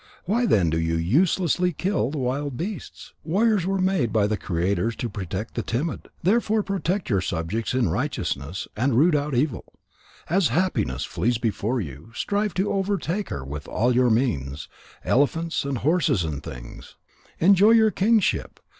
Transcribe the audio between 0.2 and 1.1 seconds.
Why then do you